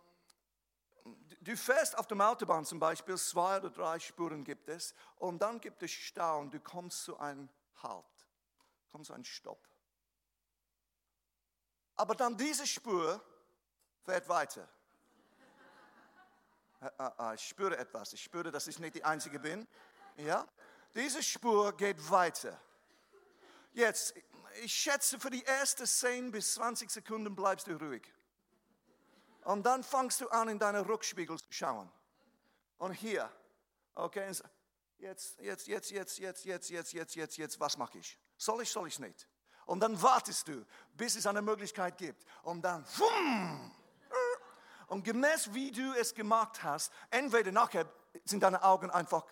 [1.41, 5.59] du fährst auf der Autobahn zum Beispiel, zwei oder drei Spuren gibt es, und dann
[5.59, 7.49] gibt es Stau und du kommst zu einem
[7.81, 8.05] Halt,
[8.91, 9.67] kommst zu einem Stopp.
[11.95, 13.23] Aber dann diese Spur
[14.03, 14.67] fährt weiter.
[16.81, 16.89] Äh,
[17.19, 19.67] äh, ich spüre etwas, ich spüre, dass ich nicht die Einzige bin.
[20.17, 20.47] Ja?
[20.95, 22.59] Diese Spur geht weiter.
[23.73, 24.13] Jetzt,
[24.61, 28.03] ich schätze, für die ersten 10 bis 20 Sekunden bleibst du ruhig.
[29.43, 31.91] Und dann fangst du an, in deine Rückspiegel zu schauen.
[32.77, 33.29] Und hier,
[33.95, 34.27] okay,
[34.99, 38.17] jetzt, jetzt, jetzt, jetzt, jetzt, jetzt, jetzt, jetzt, jetzt, jetzt, was mache ich?
[38.37, 39.27] Soll ich, soll ich nicht?
[39.65, 42.23] Und dann wartest du, bis es eine Möglichkeit gibt.
[42.43, 43.71] Und dann, wumm,
[44.87, 47.91] und gemäß wie du es gemacht hast, entweder nachher
[48.25, 49.25] sind deine Augen einfach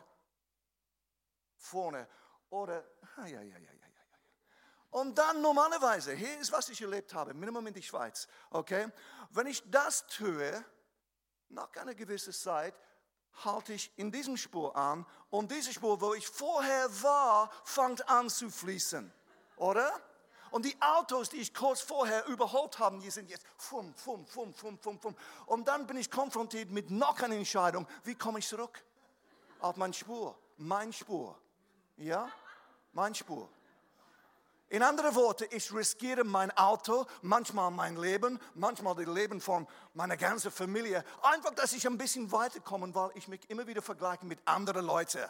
[1.62, 2.08] vorne
[2.50, 2.84] oder,
[3.18, 3.82] ja, ja, ja, ja.
[4.92, 8.90] Und dann normalerweise, hier ist, was ich erlebt habe, Minimum in die Schweiz, okay?
[9.30, 10.66] Wenn ich das tue,
[11.48, 12.76] nach einer gewissen Zeit
[13.46, 18.30] halte ich in diesem Spur an und diese Spur, wo ich vorher war, fängt an
[18.30, 19.12] zu fließen,
[19.56, 19.90] oder?
[20.52, 24.54] Und die Autos, die ich kurz vorher überholt habe, die sind jetzt fum, fum, fum,
[24.54, 25.16] fum, fum, fum.
[25.46, 27.88] Und dann bin ich konfrontiert mit noch einer Entscheidung.
[28.04, 28.84] Wie komme ich zurück?
[29.62, 30.38] Auf meine Spur.
[30.58, 31.40] Mein Spur.
[32.02, 32.32] Ja?
[32.94, 33.48] Mein Spur.
[34.70, 40.16] In anderen Worten, ich riskiere mein Auto, manchmal mein Leben, manchmal das Leben von meiner
[40.16, 41.04] ganzen Familie.
[41.22, 45.26] Einfach, dass ich ein bisschen weiterkomme, weil ich mich immer wieder vergleiche mit anderen Leuten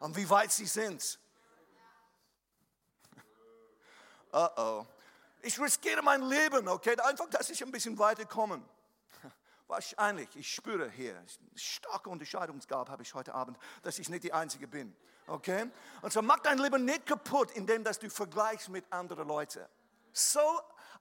[0.00, 1.18] und wie weit sie sind.
[4.34, 4.86] Uh oh.
[5.42, 6.98] Ich riskiere mein Leben, okay?
[7.00, 8.62] Einfach, dass ich ein bisschen weiterkomme.
[9.66, 11.22] Wahrscheinlich, ich spüre hier,
[11.54, 14.96] starke Unterscheidungsgabe habe ich heute Abend, dass ich nicht die Einzige bin.
[15.26, 15.70] Okay?
[16.02, 19.64] Und so mach dein Leben nicht kaputt, indem dass du vergleichst mit anderen Leuten.
[20.12, 20.60] So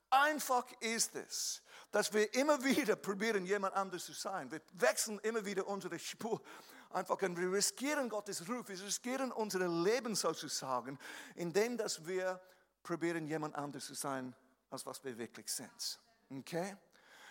[0.09, 4.49] einfach ist es, dass wir immer wieder probieren, jemand anders zu sein.
[4.51, 6.41] Wir wechseln immer wieder unsere Spur.
[6.91, 10.99] Einfach, und wir riskieren Gottes Ruf, wir riskieren unser Leben sozusagen,
[11.35, 12.41] indem dass wir
[12.83, 14.35] probieren, jemand anders zu sein,
[14.69, 15.99] als was wir wirklich sind.
[16.29, 16.75] Okay?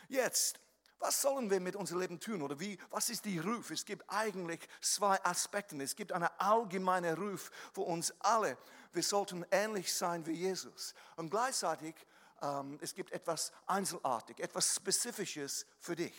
[0.08, 0.58] Jetzt,
[1.00, 2.42] was sollen wir mit unserem Leben tun?
[2.42, 3.70] Oder wie, was ist die Ruf?
[3.70, 5.80] Es gibt eigentlich zwei Aspekte.
[5.82, 8.56] Es gibt einen allgemeinen Ruf für uns alle.
[8.92, 10.94] Wir sollten ähnlich sein wie Jesus.
[11.16, 11.94] Und gleichzeitig,
[12.42, 16.14] ähm, es gibt etwas einzelartig, etwas Spezifisches für dich.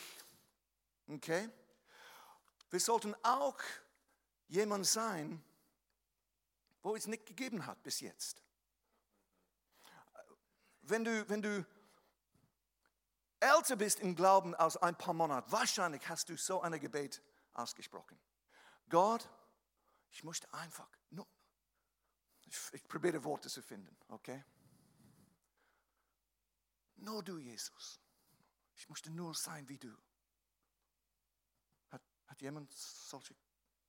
[1.08, 1.50] Okay?
[2.70, 3.58] Wir sollten auch
[4.48, 5.44] jemand sein,
[6.82, 8.42] wo es nicht gegeben hat bis jetzt
[10.92, 11.66] wenn du, wenn du
[13.42, 17.22] älter bist im Glauben als ein paar Monate, wahrscheinlich hast du so ein Gebet
[17.54, 18.20] ausgesprochen.
[18.90, 19.28] Gott,
[20.12, 21.28] ich möchte einfach, nur,
[22.46, 24.44] ich, ich probiere Worte zu finden, okay?
[26.96, 28.00] Nur du, Jesus.
[28.76, 29.96] Ich möchte nur sein wie du.
[31.90, 33.36] Hat, hat jemand solche?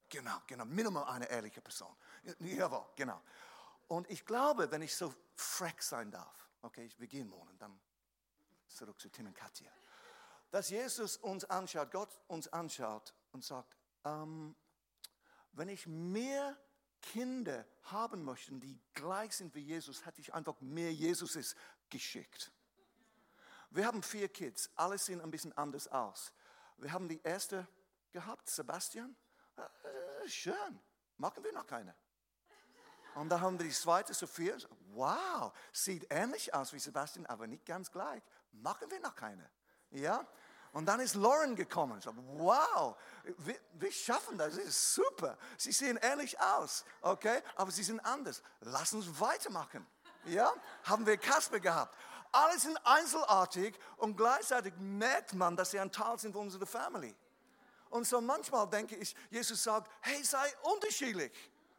[0.08, 1.94] Genau, genau, Minimum eine ehrliche Person.
[2.40, 3.22] Jawohl, genau.
[3.88, 7.76] Und ich glaube, wenn ich so frech sein darf, Okay, wir gehen morgen, dann
[8.74, 9.70] zurück zu Tim und Katja.
[10.50, 14.54] Dass Jesus uns anschaut, Gott uns anschaut und sagt, ähm,
[15.52, 16.58] wenn ich mehr
[17.00, 21.56] Kinder haben möchte, die gleich sind wie Jesus, hätte ich einfach mehr Jesuses
[21.90, 22.52] geschickt.
[23.70, 26.32] Wir haben vier Kids, alle sehen ein bisschen anders aus.
[26.76, 27.66] Wir haben die erste
[28.12, 29.16] gehabt, Sebastian.
[29.56, 30.80] Äh, schön,
[31.16, 31.94] machen wir noch keine.
[33.14, 34.56] Und dann haben wir die zweite, Sophia.
[34.92, 38.22] Wow, sieht ähnlich aus wie Sebastian, aber nicht ganz gleich.
[38.52, 39.48] Machen wir noch keine.
[39.90, 40.26] Ja?
[40.72, 42.00] Und dann ist Lauren gekommen.
[42.00, 42.96] So, wow,
[43.38, 45.36] wir, wir, schaffen das, das ist super.
[45.58, 47.42] Sie sehen ähnlich aus, okay?
[47.56, 48.42] Aber sie sind anders.
[48.60, 49.86] Lass uns weitermachen.
[50.24, 50.52] Ja?
[50.84, 51.96] Haben wir Kasper gehabt.
[52.32, 57.14] Alle sind einzelartig und gleichzeitig merkt man, dass sie ein Teil sind von unserer Family.
[57.90, 61.30] Und so manchmal denke ich, Jesus sagt, hey, sei unterschiedlich.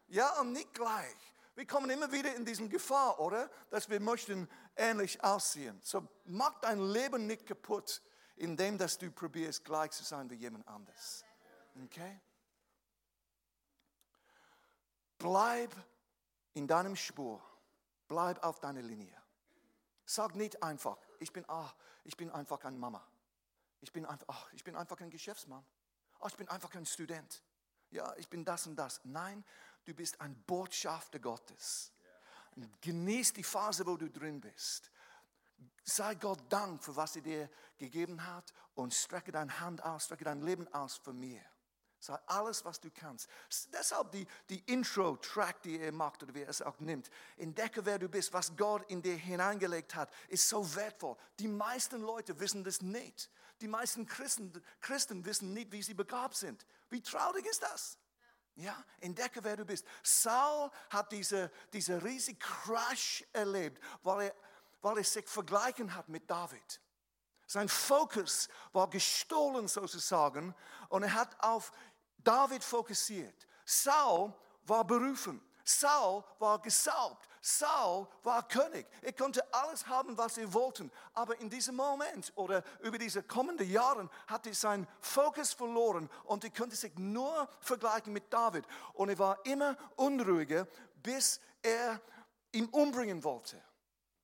[0.09, 1.15] Ja, und nicht gleich.
[1.55, 3.49] Wir kommen immer wieder in diesen Gefahr, oder?
[3.71, 5.79] Dass wir möchten ähnlich aussehen.
[5.83, 8.01] So mach dein Leben nicht kaputt,
[8.35, 11.23] indem dass du probierst, gleich zu sein wie jemand anders.
[11.85, 12.19] Okay?
[15.17, 15.73] Bleib
[16.53, 17.41] in deinem Spur.
[18.07, 19.15] Bleib auf deiner Linie.
[20.05, 23.05] Sag nicht einfach, ich bin, ach, ich bin einfach ein Mama.
[23.81, 25.65] Ich bin einfach, ach, ich bin einfach ein Geschäftsmann.
[26.19, 27.41] Ach, ich bin einfach ein Student.
[27.91, 29.01] Ja, ich bin das und das.
[29.03, 29.43] Nein,
[29.85, 31.91] du bist ein Botschafter Gottes.
[32.81, 34.91] Genieß die Phase, wo du drin bist.
[35.83, 40.23] Sei Gott Dank für was er dir gegeben hat und strecke deine Hand aus, strecke
[40.23, 41.41] dein Leben aus für mir.
[41.99, 43.29] Sei alles, was du kannst.
[43.71, 47.09] Deshalb die, die Intro-Track, die er macht oder wie er es auch nimmt.
[47.37, 51.15] Entdecke, wer du bist, was Gott in dir hineingelegt hat, ist so wertvoll.
[51.39, 53.29] Die meisten Leute wissen das nicht.
[53.61, 56.65] Die meisten Christen, Christen wissen nicht, wie sie begabt sind.
[56.89, 57.97] Wie traurig ist das?
[58.55, 59.85] Ja, entdecke, wer du bist.
[60.03, 64.35] Saul hat diese, diese riesige Crash erlebt, weil er,
[64.81, 66.81] weil er sich vergleichen hat mit David.
[67.47, 70.55] Sein Fokus war gestohlen sozusagen
[70.89, 71.71] und er hat auf
[72.17, 73.47] David fokussiert.
[73.65, 75.41] Saul war berufen.
[75.63, 77.27] Saul war gesaubt.
[77.45, 78.87] Saul war König.
[79.01, 80.89] Er konnte alles haben, was er wollte.
[81.13, 86.45] Aber in diesem Moment oder über diese kommenden Jahre hat er seinen Fokus verloren und
[86.45, 88.65] er konnte sich nur vergleichen mit David.
[88.93, 90.65] Und er war immer unruhiger,
[91.03, 91.99] bis er
[92.53, 93.61] ihn umbringen wollte.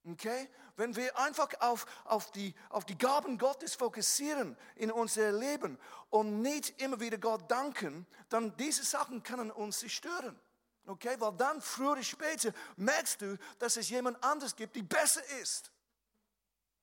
[0.07, 0.49] Okay?
[0.77, 5.77] Wenn wir einfach auf, auf, die, auf die Gaben Gottes fokussieren in unser Leben
[6.09, 10.39] und nicht immer wieder Gott danken, dann diese Sachen können uns zerstören.
[10.85, 15.23] Okay, weil dann früher oder später merkst du, dass es jemand anders gibt, die besser
[15.41, 15.71] ist.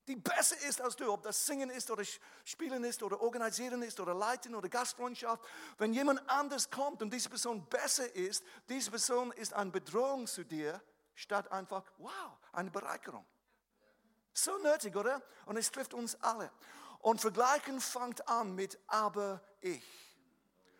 [0.06, 2.04] Die besser ist als du, ob das Singen ist oder
[2.44, 5.44] Spielen ist oder Organisieren ist oder Leiten oder Gastfreundschaft.
[5.78, 10.44] Wenn jemand anders kommt und diese Person besser ist, diese Person ist eine Bedrohung zu
[10.44, 10.80] dir,
[11.14, 13.26] statt einfach, wow, eine Bereicherung.
[14.32, 15.20] So nötig, oder?
[15.46, 16.52] Und es trifft uns alle.
[17.00, 20.05] Und Vergleichen fängt an mit aber ich.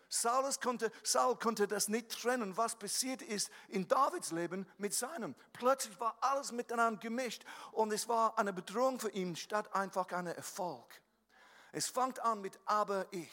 [0.09, 5.35] Saulus konnte, Saul konnte das nicht trennen, was passiert ist in Davids Leben mit seinem.
[5.53, 7.43] Plötzlich war alles miteinander gemischt
[7.73, 11.01] und es war eine Bedrohung für ihn statt einfach ein Erfolg.
[11.71, 13.29] Es fängt an mit aber ich.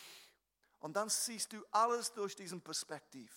[0.80, 3.30] Und dann siehst du alles durch diesen Perspektiv.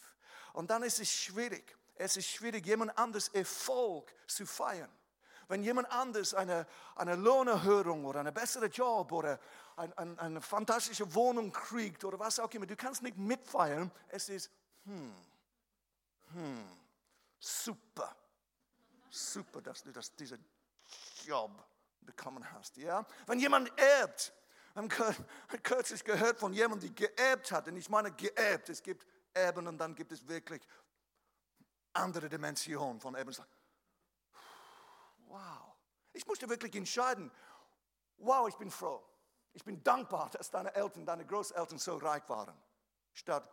[0.54, 1.78] Und dann ist es schwierig.
[1.96, 4.92] Es ist schwierig, jemand anders Erfolg zu feiern.
[5.48, 9.40] Wenn jemand anders eine, eine Lohnerhöhung oder einen besseren Job oder
[9.78, 13.92] ein, ein, eine fantastische Wohnung kriegt oder was auch immer, du kannst nicht mitfeiern.
[14.10, 14.52] Es ist,
[14.86, 15.14] hm,
[16.34, 16.68] hm,
[17.40, 18.16] super,
[19.10, 20.44] super, dass du das, diesen
[21.24, 21.52] Job
[22.02, 22.78] bekommen hast.
[22.78, 23.06] Ja?
[23.28, 24.34] Wenn jemand erbt,
[24.76, 24.90] haben
[25.64, 29.78] kürzlich gehört von jemandem, der geerbt hat, und ich meine geerbt, es gibt Erben und
[29.78, 30.62] dann gibt es wirklich
[31.94, 33.36] andere Dimensionen von Erben.
[35.28, 35.76] Wow.
[36.14, 37.30] Ich musste wirklich entscheiden.
[38.18, 39.08] Wow, ich bin froh.
[39.58, 42.54] Ich bin dankbar, dass deine Eltern, deine Großeltern so reich waren.
[43.12, 43.44] Statt,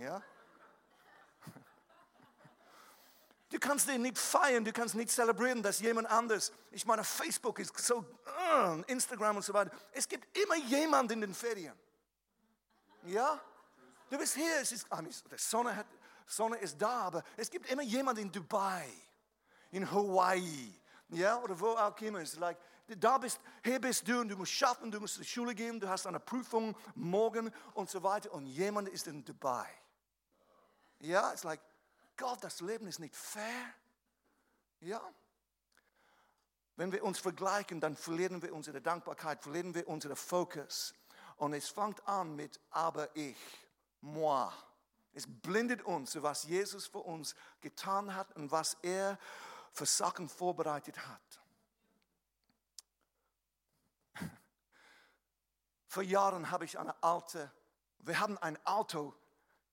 [0.00, 0.22] ja?
[3.50, 7.58] Du kannst den nicht feiern, du kannst nicht zelebrieren, dass jemand anders, ich meine, Facebook
[7.58, 8.02] ist so,
[8.86, 9.76] Instagram und so weiter.
[9.92, 11.78] Es gibt immer jemand in den Ferien.
[13.02, 13.38] Ja?
[14.08, 15.86] Du bist hier, es ist, die Sonne, hat,
[16.26, 18.90] Sonne ist da, aber es gibt immer jemand in Dubai
[19.70, 20.80] in Hawaii,
[21.10, 22.20] ja, oder wo auch immer.
[22.20, 25.24] Es ist like, da bist, hier bist du und du musst schaffen, du musst zur
[25.24, 29.66] Schule gehen, du hast eine Prüfung morgen und so weiter und jemand ist in Dubai.
[31.00, 31.60] Ja, es ist like,
[32.16, 33.74] Gott, das Leben ist nicht fair.
[34.80, 35.00] Ja.
[36.76, 40.94] Wenn wir uns vergleichen, dann verlieren wir unsere Dankbarkeit, verlieren wir unseren Fokus.
[41.36, 43.36] Und es fängt an mit aber ich,
[44.00, 44.50] moi.
[45.12, 49.18] Es blindet uns, was Jesus für uns getan hat und was er
[49.72, 51.43] für Sachen vorbereitet hat.
[55.94, 57.52] Vor Jahren habe ich eine alte,
[58.00, 59.14] wir haben ein Auto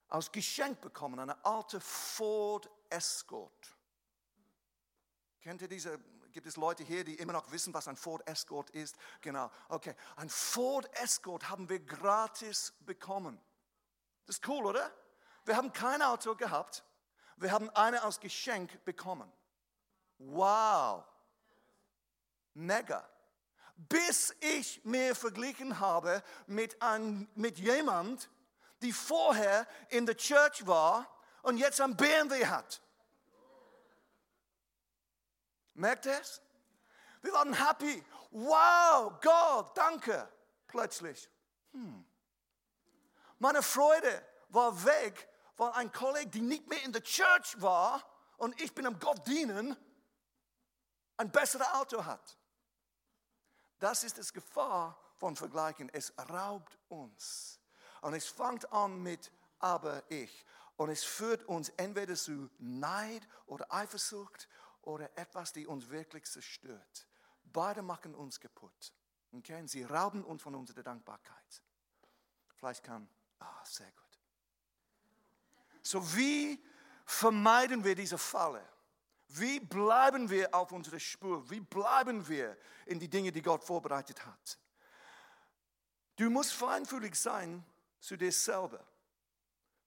[0.08, 3.76] als Geschenk bekommen, eine alte Ford Escort.
[5.42, 5.98] Kennt ihr diese?
[6.32, 8.98] Gibt es Leute hier, die immer noch wissen, was ein Ford Escort ist?
[9.22, 9.96] Genau, okay.
[10.16, 13.42] Ein Ford Escort haben wir gratis bekommen.
[14.28, 14.92] Das ist cool, oder?
[15.46, 16.84] Wir haben kein Auto gehabt.
[17.38, 19.32] Wir haben eine als Geschenk bekommen.
[20.20, 21.04] Wow,
[22.54, 23.10] mega.
[23.90, 28.30] Bis ich mir verglichen habe mit, ein, mit jemand,
[28.82, 31.08] die vorher in der Church war
[31.42, 32.82] und jetzt ein BMW hat.
[35.74, 36.42] Merkt ihr es?
[37.22, 38.04] Wir waren happy.
[38.32, 40.28] Wow, Gott, danke.
[40.68, 41.30] Plötzlich.
[41.72, 42.06] Hm.
[43.40, 48.04] Meine Freude war weg, weil ein Kollege, der nicht mehr in der Church war
[48.38, 49.76] und ich bin am Gott dienen,
[51.18, 52.38] ein besseres Auto hat.
[53.82, 55.90] Das ist das Gefahr von Vergleichen.
[55.92, 57.60] Es raubt uns.
[58.02, 60.46] Und es fängt an mit aber ich.
[60.78, 64.48] Und es führt uns entweder zu Neid oder Eifersucht
[64.84, 67.08] oder etwas, die uns wirklich zerstört.
[67.44, 68.94] Beide machen uns kaputt.
[69.34, 69.66] Okay?
[69.66, 71.64] Sie rauben uns von unserer Dankbarkeit.
[72.58, 74.20] Vielleicht kann, ah, sehr gut.
[75.82, 76.64] So wie
[77.04, 78.64] vermeiden wir diese Falle?
[79.34, 81.50] Wie bleiben wir auf unserer Spur?
[81.50, 84.60] Wie bleiben wir in die Dinge, die Gott vorbereitet hat?
[86.18, 87.64] Du musst feinfühlig sein
[88.00, 88.86] zu dir selber.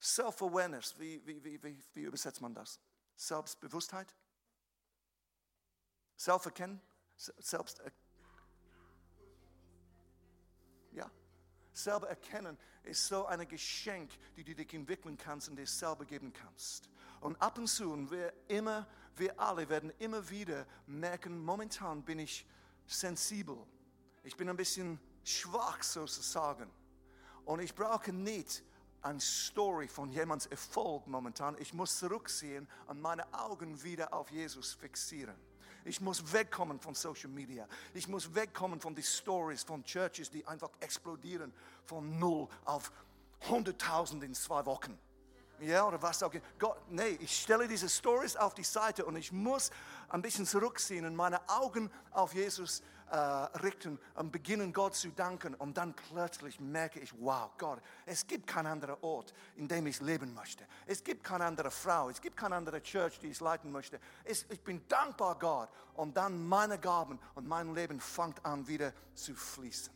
[0.01, 2.79] Self-Awareness, wie, wie, wie, wie, übersetzt man das?
[3.15, 4.13] Selbstbewusstheit?
[6.15, 6.81] Selbsterkennen?
[7.17, 7.81] Selbst
[10.91, 11.09] ja.
[11.73, 16.31] Selber erkennen ist so ein Geschenk, die du dich entwickeln kannst und dir selber geben
[16.31, 16.89] kannst.
[17.19, 22.19] Und ab und zu, und wir immer, wir alle werden immer wieder merken, momentan bin
[22.19, 22.45] ich
[22.85, 23.57] sensibel.
[24.23, 26.69] Ich bin ein bisschen schwach sozusagen.
[27.45, 28.63] Und ich brauche nicht
[29.01, 31.55] eine Story von jemands Erfolg momentan.
[31.59, 35.35] Ich muss zurücksehen und meine Augen wieder auf Jesus fixieren.
[35.83, 37.67] Ich muss wegkommen von Social Media.
[37.93, 41.53] Ich muss wegkommen von den Stories von Churches, die einfach explodieren
[41.85, 42.91] von null auf
[43.43, 44.97] 100.000 in zwei Wochen.
[45.59, 46.43] Ja, oder was auch immer.
[46.59, 49.71] Gott, nee, ich stelle diese Stories auf die Seite und ich muss
[50.09, 55.55] ein bisschen zurückziehen und meine Augen auf Jesus äh, richten und beginnen Gott zu danken.
[55.55, 60.01] Und dann plötzlich merke ich, wow, Gott, es gibt keinen anderen Ort, in dem ich
[60.01, 60.65] leben möchte.
[60.85, 63.99] Es gibt keine andere Frau, es gibt keine andere Church, die ich leiten möchte.
[64.23, 65.69] Es, ich bin dankbar, Gott.
[65.93, 69.93] Und dann meine Gaben und mein Leben fängt an wieder zu fließen.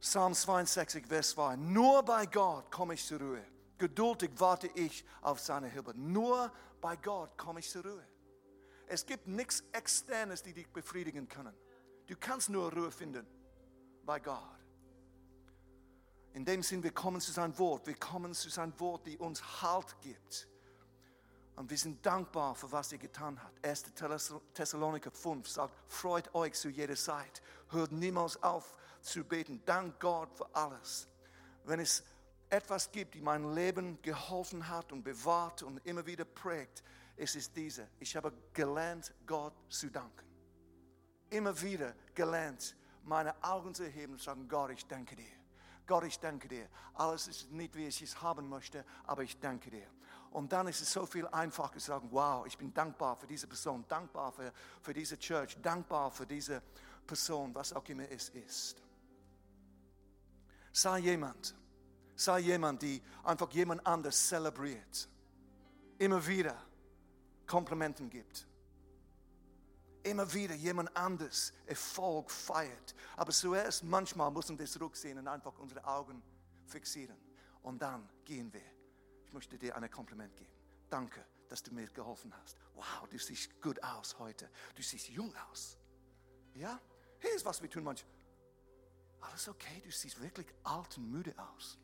[0.00, 1.56] Psalm 62, Vers 2.
[1.56, 3.57] Nur bei Gott komme ich zur Ruhe.
[3.78, 5.94] Geduldig warte ich auf seine Hilfe.
[5.96, 8.06] Nur bei Gott komme ich zur Ruhe.
[8.86, 11.54] Es gibt nichts Externes, die dich befriedigen können.
[12.06, 13.26] Du kannst nur Ruhe finden
[14.04, 14.42] bei Gott.
[16.32, 17.86] In dem Sinn, wir kommen zu seinem Wort.
[17.86, 20.48] Wir kommen zu seinem Wort, die uns Halt gibt.
[21.56, 23.52] Und wir sind dankbar für was er getan hat.
[23.62, 23.86] 1.
[24.54, 27.42] Thessaloniker 5 sagt, freut euch zu jeder Zeit.
[27.70, 29.60] Hört niemals auf zu beten.
[29.66, 31.08] Dank Gott für alles.
[31.64, 32.04] Wenn es
[32.50, 36.82] etwas gibt, die mein Leben geholfen hat und bewahrt und immer wieder prägt,
[37.16, 37.88] es ist diese.
[37.98, 40.26] Ich habe gelernt, Gott zu danken.
[41.30, 45.38] Immer wieder gelernt, meine Augen zu erheben und zu sagen, Gott, ich danke dir.
[45.86, 46.68] Gott, ich danke dir.
[46.94, 49.86] Alles ist nicht, wie ich es haben möchte, aber ich danke dir.
[50.30, 53.46] Und dann ist es so viel einfacher zu sagen, wow, ich bin dankbar für diese
[53.46, 56.62] Person, dankbar für, für diese Church, dankbar für diese
[57.06, 58.82] Person, was auch immer es ist.
[60.72, 61.54] Sei jemand,
[62.18, 65.08] sei jemand, die einfach jemand anders zelebriert.
[65.98, 66.60] Immer wieder
[67.46, 68.46] Komplimenten gibt.
[70.02, 72.94] Immer wieder jemand anders Erfolg feiert.
[73.16, 76.22] Aber zuerst, manchmal müssen wir zurücksehen und einfach unsere Augen
[76.66, 77.16] fixieren.
[77.62, 78.62] Und dann gehen wir.
[79.24, 80.52] Ich möchte dir ein Kompliment geben.
[80.90, 82.56] Danke, dass du mir geholfen hast.
[82.74, 84.50] Wow, du siehst gut aus heute.
[84.74, 85.76] Du siehst jung aus.
[86.54, 86.80] Ja?
[87.20, 88.12] Hier ist was wir tun manchmal.
[89.20, 91.78] Alles okay, du siehst wirklich alt und müde aus.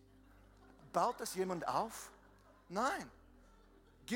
[0.95, 2.12] Baut das jemand auf?
[2.68, 3.11] Nein.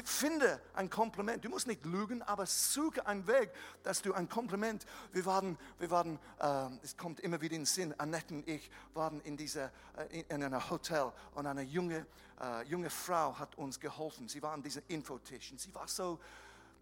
[0.05, 1.45] Finde ein Kompliment.
[1.45, 3.51] Du musst nicht lügen, aber suche einen Weg,
[3.83, 4.87] dass du ein Kompliment.
[5.13, 8.71] Wir waren, wir waren äh, es kommt immer wieder in den Sinn, Annette und ich
[8.95, 12.07] waren in, dieser, äh, in einem Hotel und eine junge,
[12.41, 14.29] äh, junge Frau hat uns geholfen.
[14.29, 16.21] Sie war an diesem Infotisch und sie war so,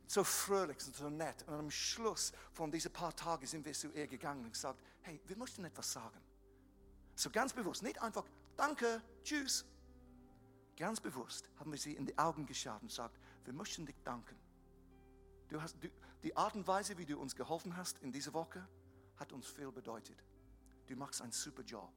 [0.07, 1.45] so fröhlich und so nett.
[1.47, 5.21] Und am Schluss von diesen paar Tagen sind wir zu ihr gegangen und gesagt, hey,
[5.27, 6.21] wir möchten etwas sagen.
[7.15, 8.25] So ganz bewusst, nicht einfach,
[8.57, 9.65] danke, tschüss,
[10.77, 14.37] Ganz bewusst haben wir sie in die Augen geschaut und gesagt, wir möchten dich danken.
[15.49, 15.89] Du hast, du,
[16.23, 18.67] die Art und Weise, wie du uns geholfen hast in dieser Woche,
[19.17, 20.23] hat uns viel bedeutet.
[20.87, 21.91] Du machst einen super Job.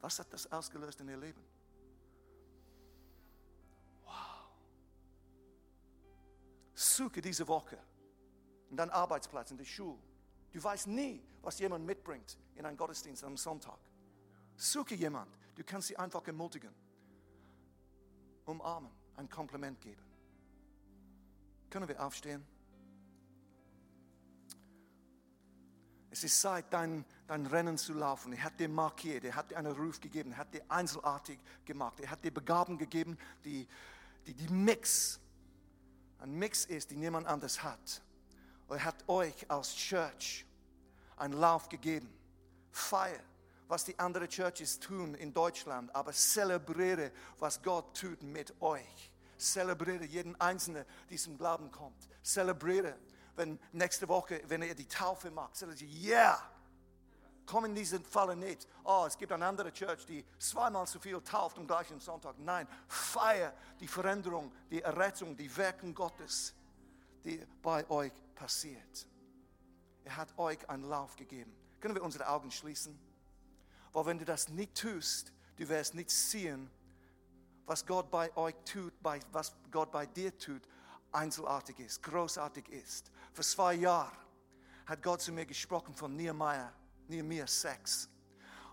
[0.00, 1.42] Was hat das ausgelöst in ihr Leben?
[4.04, 4.14] Wow.
[6.74, 7.78] Suche diese Woche
[8.70, 9.98] in deinem Arbeitsplatz, in der Schule.
[10.52, 13.78] Du weißt nie, was jemand mitbringt in einen Gottesdienst am Sonntag.
[14.56, 15.36] Suche jemand.
[15.56, 16.83] Du kannst sie einfach ermutigen
[18.46, 20.02] umarmen, ein Kompliment geben.
[21.70, 22.44] Können wir aufstehen?
[26.10, 28.32] Es ist Zeit, dein, dein Rennen zu laufen.
[28.32, 31.98] Er hat dir markiert, er hat dir einen Ruf gegeben, er hat dir einzelartig gemacht,
[31.98, 33.66] er hat dir Begaben gegeben, die,
[34.24, 35.18] die, die Mix,
[36.20, 38.00] ein Mix ist, die niemand anders hat.
[38.68, 40.46] Er hat euch als Church
[41.16, 42.08] einen Lauf gegeben.
[42.70, 43.20] Feier
[43.68, 49.10] was die anderen Churches tun in Deutschland, aber zelebriere, was Gott tut mit euch.
[49.36, 52.08] Zelebriere jeden Einzelnen, der zum Glauben kommt.
[52.22, 52.96] Zelebriere,
[53.36, 56.50] wenn nächste Woche, wenn ihr die Taufe macht, zelebriere, yeah!
[57.46, 58.66] Komm in diesen Fall nicht.
[58.84, 62.38] Oh, es gibt eine andere Church, die zweimal so viel tauft am gleichen Sonntag.
[62.38, 66.54] Nein, feier die Veränderung, die Errettung, die Werken Gottes,
[67.22, 69.06] die bei euch passiert.
[70.04, 71.54] Er hat euch einen Lauf gegeben.
[71.80, 72.98] Können wir unsere Augen schließen?
[73.94, 76.68] Weil wenn du das nicht tust, du wirst nicht sehen,
[77.64, 78.92] was Gott bei euch tut,
[79.32, 80.62] was Gott bei dir tut,
[81.12, 83.10] einzelartig ist, großartig ist.
[83.32, 84.16] Vor zwei Jahren
[84.84, 86.72] hat Gott zu mir gesprochen von Nehemiah,
[87.08, 88.10] Nehemiah 6.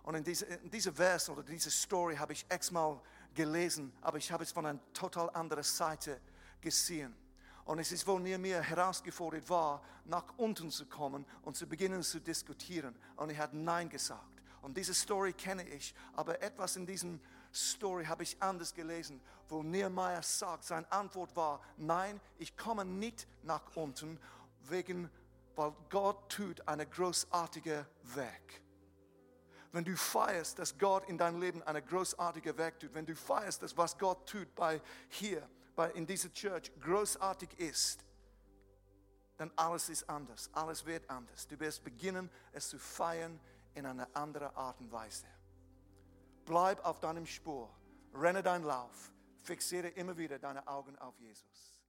[0.04, 3.00] Und in dieser Vers oder diese Story habe ich x-mal
[3.36, 6.20] gelesen, aber ich habe es von einer total anderen Seite
[6.60, 7.16] gesehen.
[7.64, 12.20] Und es ist, wo Nehemiah herausgefordert war, nach unten zu kommen und zu beginnen zu
[12.20, 12.96] diskutieren.
[13.16, 14.41] Und er hat Nein gesagt.
[14.62, 17.20] Und diese Story kenne ich, aber etwas in diesem
[17.54, 23.28] Story habe ich anders gelesen, wo Nehemiah sagt, seine Antwort war, nein, ich komme nicht
[23.44, 24.20] nach unten,
[24.70, 25.10] wegen,
[25.56, 28.62] weil Gott tut eine großartige Werk.
[29.72, 33.64] Wenn du feierst, dass Gott in deinem Leben eine großartige Werk tut, wenn du feierst,
[33.64, 38.04] dass was Gott tut bei hier, bei in dieser Church großartig ist,
[39.38, 41.48] dann alles ist anders, alles wird anders.
[41.48, 43.40] Du wirst beginnen, es zu feiern
[43.76, 45.28] in einer anderen Art und Weise.
[46.46, 47.70] Bleib auf deinem Spur,
[48.14, 49.12] renne deinen Lauf,
[49.44, 51.81] fixiere immer wieder deine Augen auf Jesus.